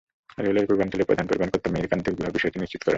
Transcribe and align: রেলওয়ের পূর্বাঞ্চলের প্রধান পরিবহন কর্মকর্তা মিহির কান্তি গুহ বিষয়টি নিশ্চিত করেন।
রেলওয়ের 0.45 0.67
পূর্বাঞ্চলের 0.69 1.07
প্রধান 1.09 1.25
পরিবহন 1.27 1.49
কর্মকর্তা 1.51 1.71
মিহির 1.73 1.89
কান্তি 1.91 2.09
গুহ 2.17 2.27
বিষয়টি 2.35 2.57
নিশ্চিত 2.63 2.79
করেন। 2.81 2.89